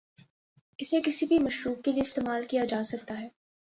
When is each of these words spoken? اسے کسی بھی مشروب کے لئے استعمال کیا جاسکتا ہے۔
اسے 0.79 1.01
کسی 1.05 1.25
بھی 1.25 1.39
مشروب 1.39 1.83
کے 1.83 1.91
لئے 1.91 2.01
استعمال 2.01 2.45
کیا 2.49 2.65
جاسکتا 2.65 3.19
ہے۔ 3.19 3.27